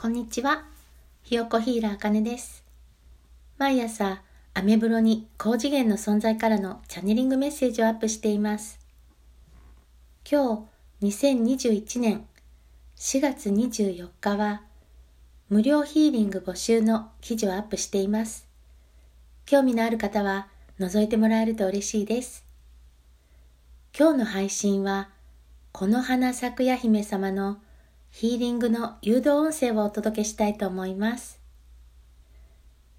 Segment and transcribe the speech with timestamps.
[0.00, 0.64] こんにちは。
[1.22, 2.64] ひよこヒーラーあかねです。
[3.58, 4.22] 毎朝、
[4.54, 8.80] アメブロに高次元の存在からのチャネリングメッセージをアップしています。
[10.24, 10.66] 今
[11.02, 12.24] 日、2021年
[12.96, 14.62] 4月24日は、
[15.50, 18.48] 無料ヒーリング募集の記事をアップしています。
[19.44, 20.48] 興味のある方は、
[20.78, 22.46] 覗いてもらえると嬉しいです。
[23.94, 25.10] 今日の配信は、
[25.72, 27.58] この花咲くや姫様の
[28.10, 31.40] ヒーリングの誘導音声をお届けしたいと思います。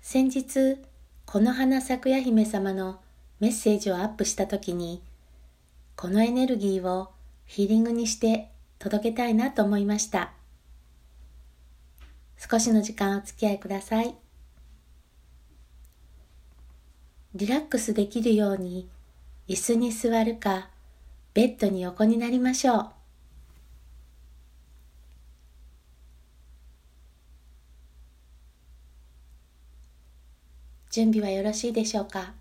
[0.01, 0.77] 先日、
[1.25, 2.99] この花咲くや姫様の
[3.39, 5.01] メッセージをアップしたときに、
[5.95, 7.11] このエネルギーを
[7.45, 8.49] ヒーリングにして
[8.79, 10.31] 届けたいなと思いました。
[12.37, 14.15] 少しの時間お付き合いください。
[17.35, 18.89] リラックスできるように
[19.47, 20.69] 椅子に座るか
[21.33, 23.00] ベッドに横になりましょう。
[30.91, 32.33] 準備はよろしいでしょうか？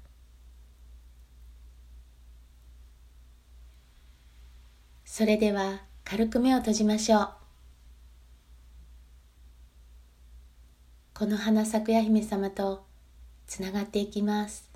[5.05, 7.31] それでは軽く目を閉じましょう。
[11.15, 12.87] この花咲くや姫様と
[13.47, 14.70] つながっていきます。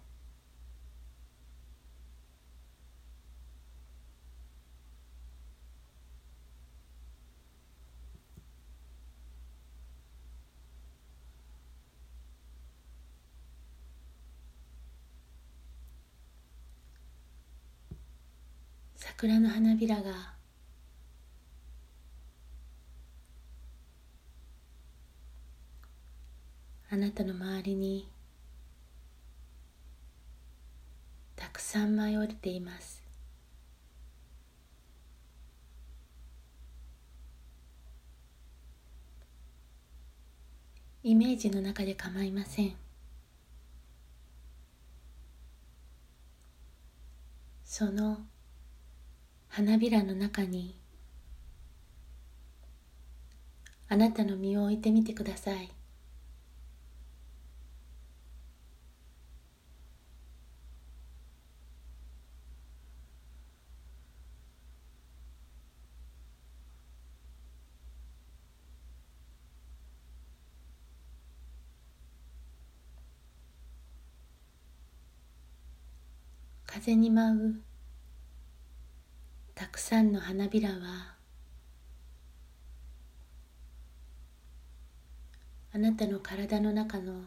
[19.16, 20.34] 桜の花びらが。
[26.90, 28.08] あなたの周りに
[31.36, 33.04] たくさん舞い降りています。
[41.04, 42.74] イメージの中で構いません。
[47.64, 48.18] その
[49.56, 50.74] 花びらの中に
[53.88, 55.70] あなたの身を置いてみてください。
[76.66, 77.73] 風に舞う
[79.54, 81.14] たくさんの花びらは
[85.72, 87.22] あなたの体の中の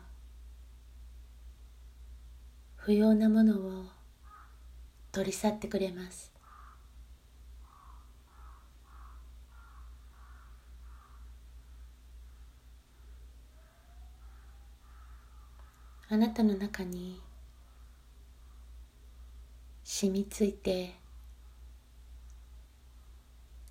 [2.76, 3.86] 不要なものを
[5.12, 6.32] 取り去ってくれます。
[16.10, 17.22] あなたの中に
[19.84, 21.07] 染みついて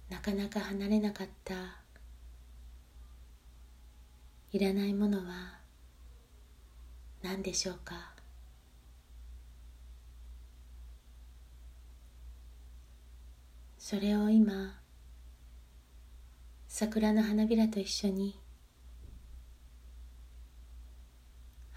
[0.08, 1.54] なかなか離れなかった。
[4.52, 5.58] いらないものは
[7.22, 8.14] 何でしょうか？
[13.78, 14.80] それを今
[16.68, 18.40] 桜の花びらと一緒に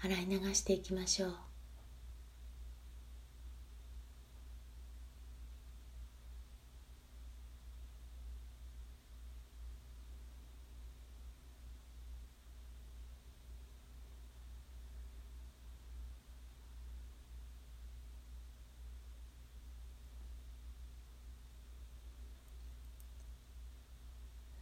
[0.02, 1.49] 洗い流していきましょう。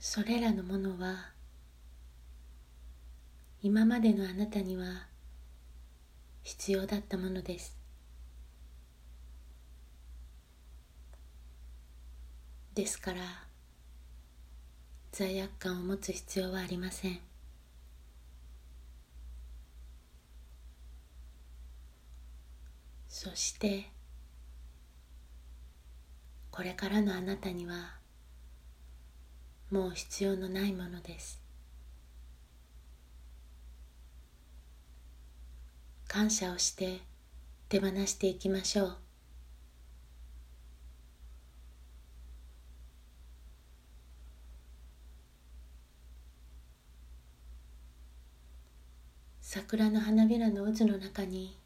[0.00, 1.32] それらのものは
[3.60, 5.08] 今までのあなたには
[6.42, 7.76] 必要だったものです。
[12.74, 13.20] ですから
[15.10, 17.18] 罪悪感を持つ必要はありません。
[23.08, 23.90] そして
[26.52, 27.97] これからのあなたには
[29.70, 31.40] もう必要のないものです。
[36.06, 37.00] 感謝をして
[37.68, 38.96] 手放していきましょう。
[49.42, 51.58] 桜の花びらの渦の中に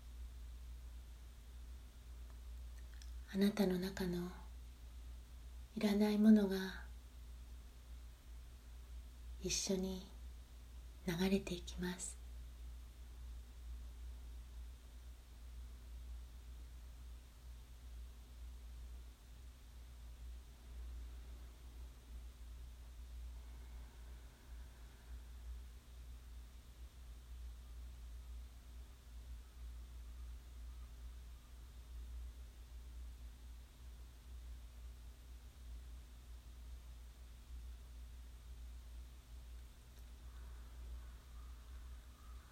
[3.34, 4.28] あなたの中の
[5.76, 6.56] いらないものが
[9.44, 10.06] 一緒に
[11.06, 12.21] 流れていきます。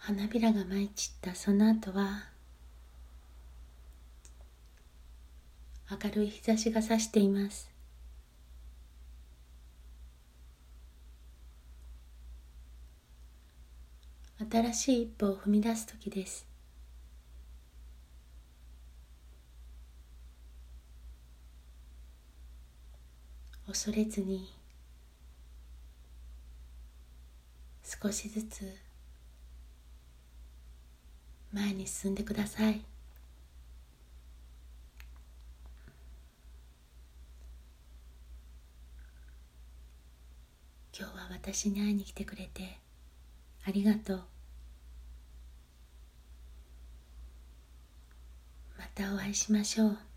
[0.02, 2.24] 花びらが舞い散ったその後は
[5.90, 7.70] 明るい日差しが差しています。
[14.50, 16.46] 新しい一歩を踏み出す時です。
[23.66, 24.50] 恐れずに
[27.84, 28.89] 少しずつ
[31.52, 32.80] 前に進んでください。
[40.96, 42.78] 今日は私に会いに来てくれて
[43.64, 44.22] ありがとう。
[48.78, 50.09] またお会いしましょう。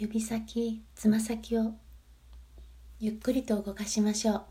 [0.00, 1.72] 指先つま先を
[3.00, 4.42] ゆっくりと動かしましょう。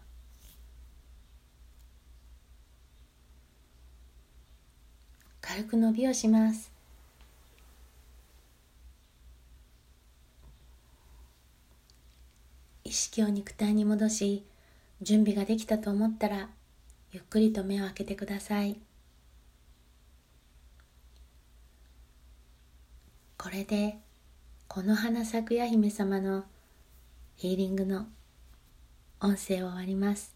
[5.40, 6.70] 軽く伸びをします。
[12.84, 14.44] 意識を肉体に戻し
[15.02, 16.50] 準備ができたと思ったら
[17.14, 18.78] ゆっくりと目を開けてください。
[23.38, 23.98] これで
[24.78, 26.44] この花咲くや姫様の
[27.36, 28.06] ヒーリングの
[29.20, 30.36] 音声を終わります。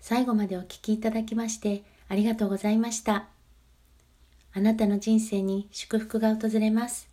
[0.00, 3.26] 最後までお聴きいただきましてありがとうございました。
[4.52, 7.08] あなたの人生に祝福が訪れます。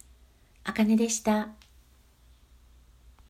[0.63, 1.49] あかねでした。